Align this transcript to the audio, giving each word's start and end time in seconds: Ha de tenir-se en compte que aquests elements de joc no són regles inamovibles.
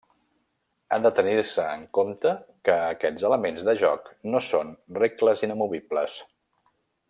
Ha 0.93 0.97
de 1.03 1.09
tenir-se 1.19 1.65
en 1.73 1.83
compte 1.97 2.31
que 2.69 2.77
aquests 2.95 3.27
elements 3.29 3.69
de 3.69 3.77
joc 3.83 4.11
no 4.33 4.43
són 4.49 4.73
regles 5.05 5.49
inamovibles. 5.51 6.19